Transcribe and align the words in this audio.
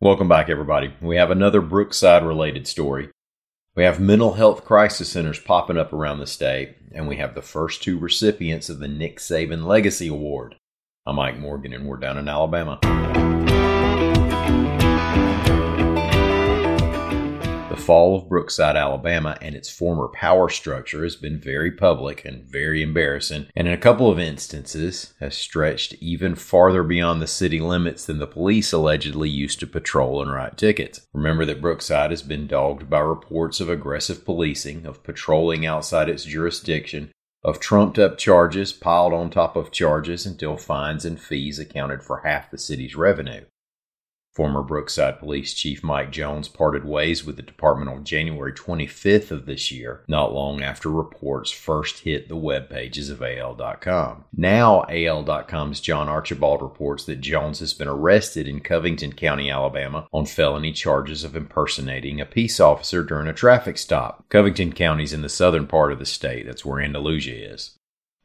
Welcome 0.00 0.28
back, 0.28 0.48
everybody. 0.48 0.94
We 1.00 1.16
have 1.16 1.32
another 1.32 1.60
Brookside 1.60 2.24
related 2.24 2.68
story. 2.68 3.10
We 3.74 3.82
have 3.82 3.98
mental 3.98 4.34
health 4.34 4.64
crisis 4.64 5.08
centers 5.08 5.40
popping 5.40 5.76
up 5.76 5.92
around 5.92 6.20
the 6.20 6.26
state, 6.28 6.76
and 6.92 7.08
we 7.08 7.16
have 7.16 7.34
the 7.34 7.42
first 7.42 7.82
two 7.82 7.98
recipients 7.98 8.68
of 8.68 8.78
the 8.78 8.86
Nick 8.86 9.18
Saban 9.18 9.64
Legacy 9.64 10.06
Award. 10.06 10.54
I'm 11.04 11.16
Mike 11.16 11.40
Morgan, 11.40 11.72
and 11.72 11.84
we're 11.84 11.96
down 11.96 12.16
in 12.16 12.28
Alabama. 12.28 12.78
Fall 17.88 18.18
of 18.18 18.28
Brookside, 18.28 18.76
Alabama, 18.76 19.38
and 19.40 19.54
its 19.54 19.70
former 19.70 20.08
power 20.08 20.50
structure 20.50 21.04
has 21.04 21.16
been 21.16 21.40
very 21.40 21.70
public 21.70 22.22
and 22.22 22.44
very 22.44 22.82
embarrassing, 22.82 23.46
and 23.56 23.66
in 23.66 23.72
a 23.72 23.78
couple 23.78 24.10
of 24.10 24.18
instances 24.18 25.14
has 25.20 25.34
stretched 25.34 25.94
even 25.94 26.34
farther 26.34 26.82
beyond 26.82 27.22
the 27.22 27.26
city 27.26 27.60
limits 27.60 28.04
than 28.04 28.18
the 28.18 28.26
police 28.26 28.74
allegedly 28.74 29.30
used 29.30 29.58
to 29.60 29.66
patrol 29.66 30.20
and 30.20 30.30
write 30.30 30.58
tickets. 30.58 31.00
Remember 31.14 31.46
that 31.46 31.62
Brookside 31.62 32.10
has 32.10 32.20
been 32.20 32.46
dogged 32.46 32.90
by 32.90 32.98
reports 32.98 33.58
of 33.58 33.70
aggressive 33.70 34.22
policing, 34.22 34.84
of 34.84 35.02
patrolling 35.02 35.64
outside 35.64 36.10
its 36.10 36.24
jurisdiction, 36.24 37.10
of 37.42 37.58
trumped 37.58 37.98
up 37.98 38.18
charges 38.18 38.70
piled 38.70 39.14
on 39.14 39.30
top 39.30 39.56
of 39.56 39.72
charges 39.72 40.26
until 40.26 40.58
fines 40.58 41.06
and 41.06 41.18
fees 41.18 41.58
accounted 41.58 42.02
for 42.02 42.20
half 42.20 42.50
the 42.50 42.58
city's 42.58 42.94
revenue. 42.94 43.46
Former 44.38 44.62
Brookside 44.62 45.18
Police 45.18 45.52
Chief 45.52 45.82
Mike 45.82 46.12
Jones 46.12 46.46
parted 46.46 46.84
ways 46.84 47.24
with 47.24 47.34
the 47.34 47.42
department 47.42 47.90
on 47.90 48.04
January 48.04 48.52
25th 48.52 49.32
of 49.32 49.46
this 49.46 49.72
year, 49.72 50.04
not 50.06 50.32
long 50.32 50.62
after 50.62 50.88
reports 50.88 51.50
first 51.50 52.04
hit 52.04 52.28
the 52.28 52.36
web 52.36 52.70
pages 52.70 53.10
of 53.10 53.20
AL.com. 53.20 54.26
Now, 54.32 54.84
AL.com's 54.88 55.80
John 55.80 56.08
Archibald 56.08 56.62
reports 56.62 57.02
that 57.06 57.20
Jones 57.20 57.58
has 57.58 57.74
been 57.74 57.88
arrested 57.88 58.46
in 58.46 58.60
Covington 58.60 59.12
County, 59.14 59.50
Alabama, 59.50 60.06
on 60.12 60.24
felony 60.24 60.70
charges 60.70 61.24
of 61.24 61.34
impersonating 61.34 62.20
a 62.20 62.24
peace 62.24 62.60
officer 62.60 63.02
during 63.02 63.26
a 63.26 63.32
traffic 63.32 63.76
stop. 63.76 64.24
Covington 64.28 64.72
County's 64.72 65.12
in 65.12 65.22
the 65.22 65.28
southern 65.28 65.66
part 65.66 65.90
of 65.90 65.98
the 65.98 66.06
state, 66.06 66.46
that's 66.46 66.64
where 66.64 66.80
Andalusia 66.80 67.34
is. 67.34 67.77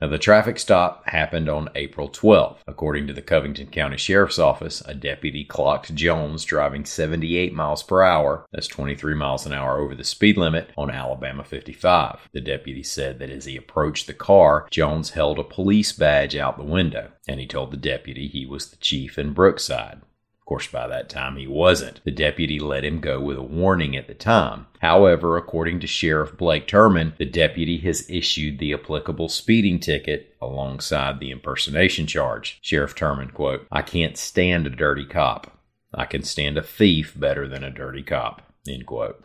Now, 0.03 0.09
the 0.09 0.19
traffic 0.19 0.59
stop 0.59 1.07
happened 1.07 1.47
on 1.47 1.69
April 1.75 2.09
12th. 2.09 2.57
According 2.67 3.07
to 3.07 3.13
the 3.13 3.21
Covington 3.21 3.67
County 3.67 3.95
Sheriff's 3.95 4.37
Office, 4.37 4.83
a 4.85 4.93
deputy 4.93 5.45
clocked 5.45 5.95
Jones 5.95 6.43
driving 6.43 6.83
78 6.83 7.53
miles 7.53 7.83
per 7.83 8.03
hour, 8.03 8.45
that's 8.51 8.67
23 8.67 9.15
miles 9.15 9.45
an 9.45 9.53
hour 9.53 9.79
over 9.79 9.95
the 9.95 10.03
speed 10.03 10.35
limit, 10.35 10.71
on 10.77 10.91
Alabama 10.91 11.45
55. 11.45 12.27
The 12.33 12.41
deputy 12.41 12.83
said 12.83 13.17
that 13.19 13.29
as 13.29 13.45
he 13.45 13.55
approached 13.55 14.07
the 14.07 14.13
car, 14.13 14.67
Jones 14.69 15.11
held 15.11 15.39
a 15.39 15.43
police 15.45 15.93
badge 15.93 16.35
out 16.35 16.57
the 16.57 16.65
window, 16.65 17.13
and 17.25 17.39
he 17.39 17.47
told 17.47 17.71
the 17.71 17.77
deputy 17.77 18.27
he 18.27 18.45
was 18.45 18.71
the 18.71 18.75
chief 18.75 19.17
in 19.17 19.31
Brookside. 19.31 20.01
Of 20.43 20.47
course, 20.47 20.67
by 20.67 20.87
that 20.87 21.07
time 21.07 21.37
he 21.37 21.47
wasn't. 21.47 22.01
The 22.03 22.11
deputy 22.11 22.59
let 22.59 22.83
him 22.83 22.99
go 22.99 23.21
with 23.21 23.37
a 23.37 23.41
warning 23.41 23.95
at 23.95 24.09
the 24.09 24.13
time. 24.13 24.67
However, 24.81 25.37
according 25.37 25.79
to 25.79 25.87
Sheriff 25.87 26.35
Blake 26.35 26.67
Turman, 26.67 27.15
the 27.15 27.23
deputy 27.23 27.77
has 27.77 28.09
issued 28.09 28.59
the 28.59 28.73
applicable 28.73 29.29
speeding 29.29 29.79
ticket 29.79 30.35
alongside 30.41 31.21
the 31.21 31.31
impersonation 31.31 32.07
charge. 32.07 32.59
Sheriff 32.61 32.93
Turman, 32.93 33.33
quote, 33.33 33.65
I 33.71 33.83
can't 33.83 34.17
stand 34.17 34.67
a 34.67 34.69
dirty 34.69 35.05
cop. 35.05 35.57
I 35.93 36.03
can 36.03 36.23
stand 36.23 36.57
a 36.57 36.61
thief 36.61 37.13
better 37.15 37.47
than 37.47 37.63
a 37.63 37.69
dirty 37.71 38.03
cop, 38.03 38.41
end 38.67 38.85
quote. 38.85 39.23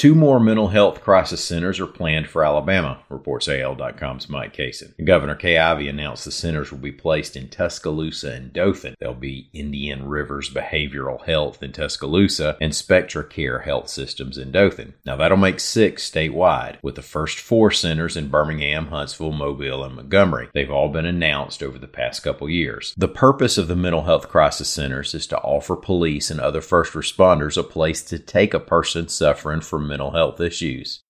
Two 0.00 0.14
more 0.14 0.40
mental 0.40 0.68
health 0.68 1.02
crisis 1.02 1.44
centers 1.44 1.78
are 1.78 1.86
planned 1.86 2.26
for 2.26 2.42
Alabama, 2.42 3.00
reports 3.10 3.48
AL.com's 3.48 4.30
Mike 4.30 4.56
Cason. 4.56 4.94
Governor 5.04 5.34
Kay 5.34 5.58
Ivey 5.58 5.88
announced 5.88 6.24
the 6.24 6.30
centers 6.30 6.72
will 6.72 6.78
be 6.78 6.90
placed 6.90 7.36
in 7.36 7.50
Tuscaloosa 7.50 8.32
and 8.32 8.50
Dothan. 8.50 8.94
They'll 8.98 9.12
be 9.12 9.50
Indian 9.52 10.08
Rivers 10.08 10.48
Behavioral 10.48 11.22
Health 11.26 11.62
in 11.62 11.72
Tuscaloosa 11.72 12.56
and 12.62 12.74
Spectra 12.74 13.24
Care 13.24 13.58
Health 13.58 13.90
Systems 13.90 14.38
in 14.38 14.50
Dothan. 14.50 14.94
Now 15.04 15.16
that'll 15.16 15.36
make 15.36 15.60
six 15.60 16.10
statewide, 16.10 16.82
with 16.82 16.94
the 16.94 17.02
first 17.02 17.38
four 17.38 17.70
centers 17.70 18.16
in 18.16 18.30
Birmingham, 18.30 18.86
Huntsville, 18.86 19.32
Mobile, 19.32 19.84
and 19.84 19.96
Montgomery. 19.96 20.48
They've 20.54 20.70
all 20.70 20.88
been 20.88 21.04
announced 21.04 21.62
over 21.62 21.78
the 21.78 21.86
past 21.86 22.22
couple 22.22 22.48
years. 22.48 22.94
The 22.96 23.06
purpose 23.06 23.58
of 23.58 23.68
the 23.68 23.76
mental 23.76 24.04
health 24.04 24.30
crisis 24.30 24.70
centers 24.70 25.12
is 25.12 25.26
to 25.26 25.38
offer 25.40 25.76
police 25.76 26.30
and 26.30 26.40
other 26.40 26.62
first 26.62 26.94
responders 26.94 27.58
a 27.58 27.62
place 27.62 28.02
to 28.04 28.18
take 28.18 28.54
a 28.54 28.60
person 28.60 29.06
suffering 29.06 29.60
from 29.60 29.89
mental 29.90 30.12
health 30.12 30.40
issues. 30.40 31.02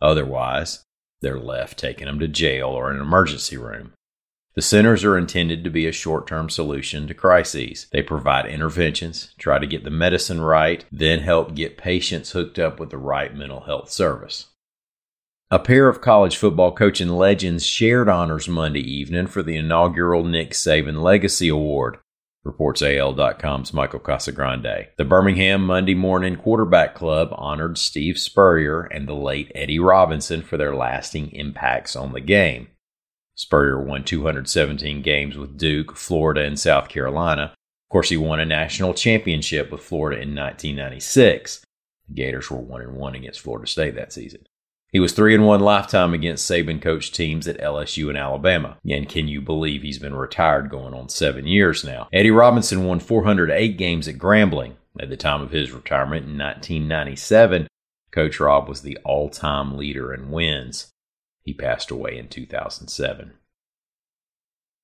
Otherwise, 0.00 0.84
they're 1.20 1.38
left 1.38 1.78
taking 1.78 2.06
them 2.06 2.18
to 2.18 2.26
jail 2.26 2.68
or 2.68 2.90
an 2.90 3.00
emergency 3.00 3.56
room. 3.56 3.92
The 4.54 4.62
centers 4.62 5.04
are 5.04 5.16
intended 5.16 5.64
to 5.64 5.70
be 5.70 5.86
a 5.86 5.92
short 5.92 6.26
term 6.26 6.50
solution 6.50 7.06
to 7.06 7.14
crises. 7.14 7.86
They 7.92 8.02
provide 8.02 8.46
interventions, 8.46 9.32
try 9.38 9.58
to 9.58 9.66
get 9.66 9.84
the 9.84 9.90
medicine 9.90 10.40
right, 10.40 10.84
then 10.90 11.20
help 11.20 11.54
get 11.54 11.78
patients 11.78 12.32
hooked 12.32 12.58
up 12.58 12.80
with 12.80 12.90
the 12.90 12.98
right 12.98 13.34
mental 13.34 13.60
health 13.60 13.90
service. 13.90 14.48
A 15.50 15.58
pair 15.58 15.88
of 15.88 16.00
college 16.00 16.36
football 16.36 16.72
coaching 16.72 17.10
legends 17.10 17.64
shared 17.64 18.08
honors 18.08 18.48
Monday 18.48 18.80
evening 18.80 19.26
for 19.26 19.42
the 19.42 19.56
inaugural 19.56 20.24
Nick 20.24 20.50
Saban 20.50 21.02
Legacy 21.02 21.48
Award 21.48 21.98
reports 22.44 22.82
AL.com's 22.82 23.72
Michael 23.72 24.00
Casagrande. 24.00 24.88
The 24.96 25.04
Birmingham 25.04 25.64
Monday 25.64 25.94
Morning 25.94 26.36
Quarterback 26.36 26.94
Club 26.94 27.28
honored 27.32 27.78
Steve 27.78 28.18
Spurrier 28.18 28.82
and 28.82 29.06
the 29.06 29.14
late 29.14 29.52
Eddie 29.54 29.78
Robinson 29.78 30.42
for 30.42 30.56
their 30.56 30.74
lasting 30.74 31.30
impacts 31.32 31.94
on 31.94 32.12
the 32.12 32.20
game. 32.20 32.68
Spurrier 33.34 33.80
won 33.80 34.04
217 34.04 35.02
games 35.02 35.36
with 35.36 35.56
Duke, 35.56 35.96
Florida, 35.96 36.42
and 36.42 36.58
South 36.58 36.88
Carolina. 36.88 37.44
Of 37.44 37.92
course, 37.92 38.08
he 38.08 38.16
won 38.16 38.40
a 38.40 38.44
national 38.44 38.94
championship 38.94 39.70
with 39.70 39.82
Florida 39.82 40.20
in 40.20 40.34
1996. 40.34 41.64
The 42.08 42.14
Gators 42.14 42.50
were 42.50 42.58
1 42.58 42.94
1 42.94 43.14
against 43.14 43.40
Florida 43.40 43.66
State 43.66 43.94
that 43.94 44.12
season. 44.12 44.44
He 44.92 45.00
was 45.00 45.14
3 45.14 45.34
and 45.34 45.46
1 45.46 45.60
lifetime 45.60 46.12
against 46.12 46.48
Saban 46.48 46.80
coach 46.80 47.12
teams 47.12 47.48
at 47.48 47.58
LSU 47.58 48.10
and 48.10 48.18
Alabama. 48.18 48.76
And 48.86 49.08
can 49.08 49.26
you 49.26 49.40
believe 49.40 49.80
he's 49.80 49.98
been 49.98 50.14
retired 50.14 50.68
going 50.68 50.92
on 50.92 51.08
7 51.08 51.46
years 51.46 51.82
now? 51.82 52.08
Eddie 52.12 52.30
Robinson 52.30 52.84
won 52.84 53.00
408 53.00 53.78
games 53.78 54.06
at 54.06 54.18
Grambling. 54.18 54.74
At 55.00 55.08
the 55.08 55.16
time 55.16 55.40
of 55.40 55.50
his 55.50 55.72
retirement 55.72 56.26
in 56.26 56.36
1997, 56.36 57.68
Coach 58.10 58.38
Rob 58.38 58.68
was 58.68 58.82
the 58.82 58.98
all-time 59.02 59.78
leader 59.78 60.12
in 60.12 60.30
wins. 60.30 60.90
He 61.42 61.54
passed 61.54 61.90
away 61.90 62.18
in 62.18 62.28
2007. 62.28 63.32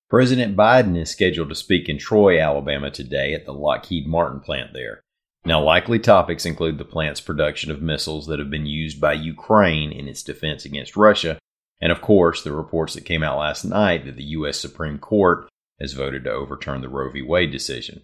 President 0.08 0.56
Biden 0.56 0.98
is 0.98 1.10
scheduled 1.10 1.50
to 1.50 1.54
speak 1.54 1.86
in 1.86 1.98
Troy, 1.98 2.40
Alabama 2.40 2.90
today 2.90 3.34
at 3.34 3.44
the 3.44 3.52
Lockheed 3.52 4.06
Martin 4.06 4.40
plant 4.40 4.72
there. 4.72 5.02
Now, 5.44 5.62
likely 5.62 5.98
topics 5.98 6.44
include 6.44 6.78
the 6.78 6.84
plant's 6.84 7.20
production 7.20 7.70
of 7.70 7.80
missiles 7.80 8.26
that 8.26 8.38
have 8.38 8.50
been 8.50 8.66
used 8.66 9.00
by 9.00 9.14
Ukraine 9.14 9.92
in 9.92 10.08
its 10.08 10.22
defense 10.22 10.64
against 10.64 10.96
Russia, 10.96 11.38
and 11.80 11.92
of 11.92 12.00
course, 12.00 12.42
the 12.42 12.52
reports 12.52 12.94
that 12.94 13.04
came 13.04 13.22
out 13.22 13.38
last 13.38 13.64
night 13.64 14.04
that 14.04 14.16
the 14.16 14.24
U.S. 14.24 14.58
Supreme 14.58 14.98
Court 14.98 15.48
has 15.80 15.92
voted 15.92 16.24
to 16.24 16.32
overturn 16.32 16.80
the 16.80 16.88
Roe 16.88 17.10
v. 17.10 17.22
Wade 17.22 17.52
decision. 17.52 18.02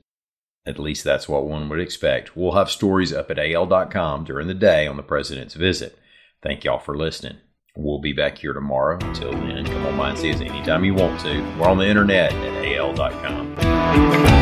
At 0.66 0.78
least 0.78 1.04
that's 1.04 1.28
what 1.28 1.46
one 1.46 1.68
would 1.68 1.80
expect. 1.80 2.36
We'll 2.36 2.52
have 2.52 2.70
stories 2.70 3.12
up 3.12 3.30
at 3.30 3.38
AL.com 3.38 4.24
during 4.24 4.46
the 4.46 4.54
day 4.54 4.86
on 4.86 4.96
the 4.96 5.02
president's 5.02 5.54
visit. 5.54 5.98
Thank 6.42 6.64
y'all 6.64 6.78
for 6.78 6.96
listening. 6.96 7.38
We'll 7.76 8.00
be 8.00 8.12
back 8.12 8.38
here 8.38 8.52
tomorrow. 8.52 8.98
Until 9.00 9.32
then, 9.32 9.66
come 9.66 9.86
on 9.86 9.96
by 9.96 10.10
and 10.10 10.18
see 10.18 10.32
us 10.32 10.40
anytime 10.40 10.84
you 10.84 10.94
want 10.94 11.20
to. 11.22 11.40
We're 11.58 11.68
on 11.68 11.78
the 11.78 11.86
internet 11.88 12.32
at 12.32 12.64
AL.com. 12.78 14.33